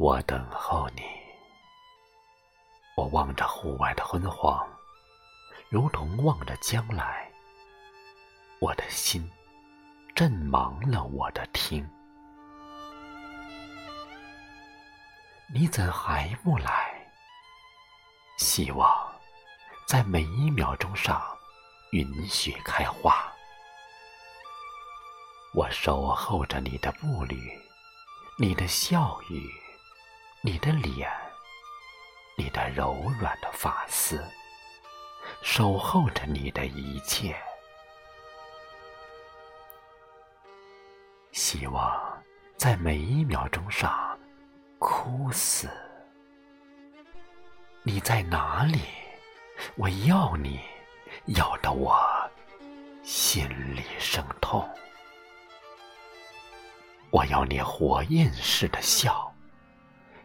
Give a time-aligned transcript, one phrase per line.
[0.00, 1.02] 我等候你。
[2.96, 4.66] 我望着户外的昏黄，
[5.68, 7.30] 如同望着将来。
[8.62, 9.30] 我的心
[10.14, 11.86] 震忙了我的听。
[15.52, 17.06] 你怎还不来？
[18.38, 18.90] 希望
[19.86, 21.22] 在每一秒钟上
[21.92, 23.30] 允许开花。
[25.54, 27.36] 我守候着你的步履，
[28.38, 29.46] 你的笑语，
[30.42, 31.10] 你的脸。
[32.36, 34.24] 你的柔软的发丝，
[35.42, 37.36] 守候着你的一切。
[41.32, 42.22] 希望
[42.56, 44.18] 在每一秒钟上
[44.78, 45.68] 枯死。
[47.82, 48.80] 你在哪里？
[49.76, 50.60] 我要你，
[51.26, 52.00] 要得我
[53.02, 54.66] 心里生痛。
[57.10, 59.29] 我要你火焰似的笑，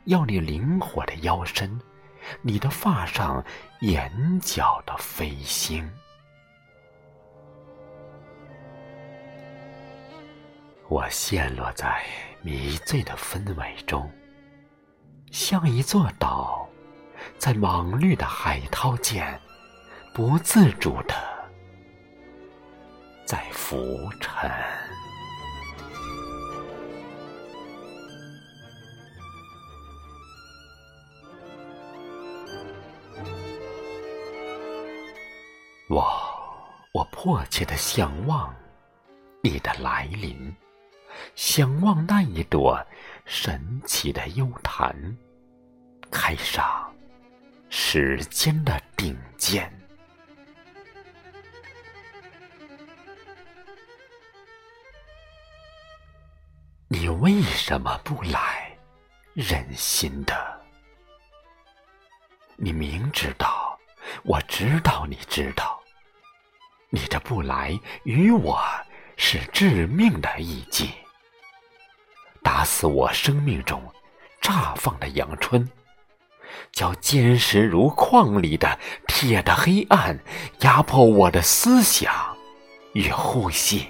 [0.06, 1.80] 要你灵活的腰身。
[2.42, 3.46] 你的发上
[3.82, 5.88] 眼角的飞星，
[10.88, 12.04] 我陷落在
[12.42, 14.12] 迷醉的氛围中，
[15.30, 16.68] 像一座岛，
[17.38, 19.40] 在莽绿的海涛间，
[20.16, 21.14] 不自主的
[23.24, 23.78] 在浮
[24.20, 24.50] 沉。
[35.96, 36.04] 我，
[36.92, 38.54] 我迫切的向往
[39.42, 40.54] 你的来临，
[41.36, 42.86] 向往那一朵
[43.24, 44.94] 神奇的幽檀，
[46.12, 46.94] 开上
[47.70, 49.72] 时间的顶尖。
[56.90, 58.78] 你为什么不来？
[59.34, 60.62] 忍心的，
[62.58, 63.80] 你明知道。
[64.24, 65.75] 我知道，你知道，
[66.96, 68.58] 你这不来与我
[69.18, 70.92] 是致命的一击，
[72.42, 73.84] 打死我生命中
[74.42, 75.70] 绽放的阳春，
[76.72, 80.18] 叫坚实如矿里的铁的黑暗
[80.62, 82.14] 压迫我的思想
[82.94, 83.86] 与呼吸，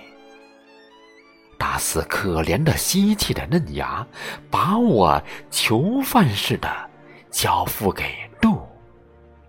[1.59, 4.07] 打死可怜的吸气的嫩芽，
[4.49, 6.89] 把我囚犯似的
[7.29, 8.25] 交付给。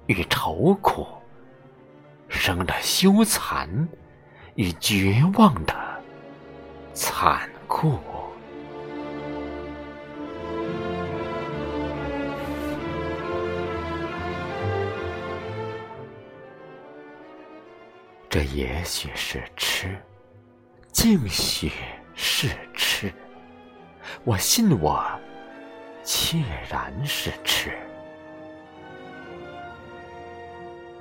[0.08, 1.04] 与愁苦，
[2.28, 3.69] 生的羞惭
[4.54, 5.75] 与绝望的
[6.92, 7.98] 残酷。
[18.28, 19.97] 这也许是痴，
[20.92, 21.72] 竟许
[22.15, 23.10] 是痴。
[24.25, 25.03] 我信我，
[26.04, 27.72] 切然是痴。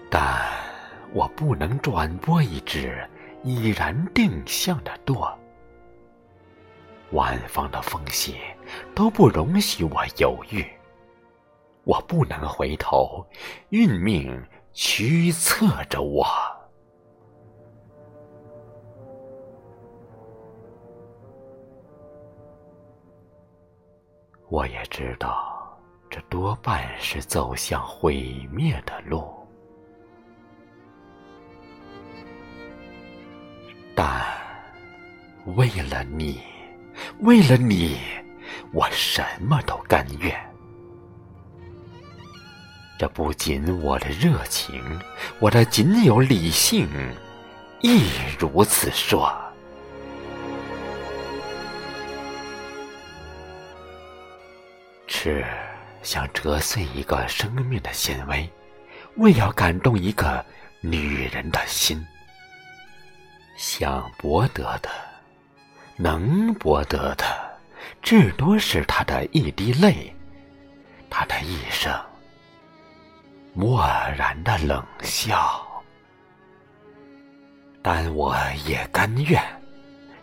[0.09, 0.23] 但
[1.15, 3.01] 我不能转播一只
[3.41, 5.33] 已然定向的舵，
[7.13, 8.35] 万方的风险
[8.93, 10.65] 都不容许我犹豫。
[11.85, 13.25] 我不能回头，
[13.69, 16.25] 运命驱策着我。
[24.49, 29.34] 我也知道，这多半是走向毁灭的路。
[35.53, 36.41] 为了你，
[37.19, 37.97] 为了你，
[38.73, 40.35] 我什么都甘愿。
[42.97, 44.81] 这不仅我的热情，
[45.39, 46.89] 我的仅有理性
[47.81, 49.31] 亦如此说。
[55.05, 55.45] 是
[56.01, 58.49] 想折碎一个生命的纤维，
[59.17, 60.43] 为要感动一个
[60.81, 62.03] 女人的心。
[63.57, 64.89] 想博得的，
[65.97, 67.25] 能博得的，
[68.01, 70.13] 至多是他的一滴泪，
[71.09, 71.93] 他的一声
[73.53, 73.87] 漠
[74.17, 75.61] 然的冷笑。
[77.81, 79.41] 但我也甘愿，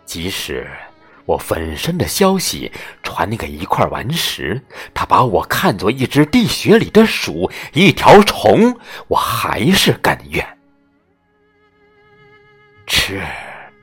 [0.05, 0.69] 即使
[1.25, 2.71] 我粉身的消息
[3.01, 4.61] 传给一块顽石，
[4.93, 8.77] 他把我看作一只地穴里的鼠，一条虫，
[9.07, 10.45] 我还是甘愿。
[12.85, 13.23] 吃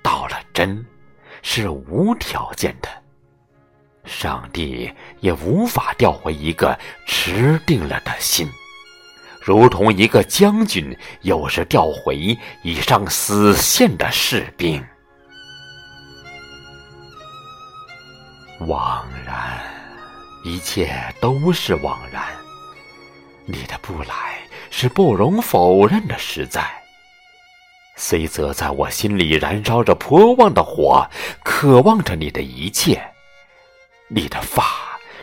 [0.02, 0.84] 到了真，
[1.42, 2.88] 是无条件的。
[4.04, 8.48] 上帝也无法调回一个持定了的心，
[9.40, 14.82] 如同一个将军有时调回已上死线的士兵。
[18.66, 19.62] 枉然，
[20.44, 22.22] 一切都是枉然。
[23.44, 24.38] 你的不来
[24.70, 26.79] 是不容否认的实在。
[28.02, 31.06] 虽则在我心里燃烧着颇旺的火，
[31.44, 33.12] 渴望着你的一切，
[34.08, 34.64] 你的发，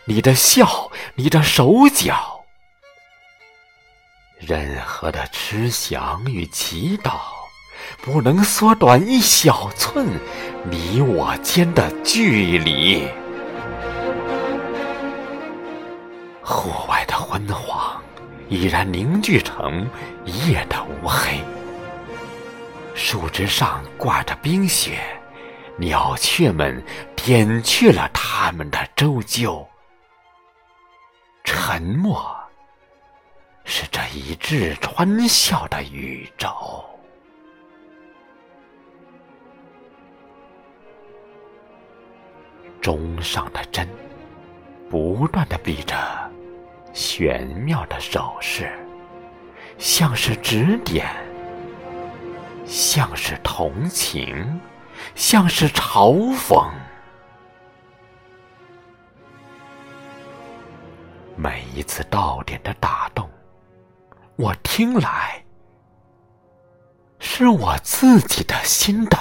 [0.05, 2.45] 你的笑，你的手脚，
[4.37, 7.13] 任何的痴想与祈祷，
[8.03, 10.05] 不能缩短一小寸
[10.69, 13.07] 你我间的距离。
[16.43, 17.99] 户外的昏黄
[18.49, 19.89] 已然凝聚成
[20.25, 21.41] 夜的乌黑。
[22.97, 24.99] 树枝上挂着冰雪，
[25.77, 26.83] 鸟雀们
[27.15, 29.63] 点去了它们的啁啾。
[31.43, 32.35] 沉默
[33.63, 36.49] 是这一致欢笑的宇宙。
[42.81, 43.87] 钟上的针
[44.89, 45.95] 不断的比着
[46.93, 48.71] 玄妙的手势，
[49.77, 51.26] 像是指点。
[52.67, 54.59] 像是同情，
[55.15, 56.69] 像是嘲讽。
[61.35, 63.29] 每一次到点的打动，
[64.35, 65.43] 我听来
[67.19, 69.17] 是我自己的心的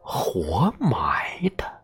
[0.00, 1.81] 活埋的。